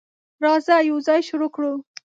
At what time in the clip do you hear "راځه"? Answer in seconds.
0.43-0.75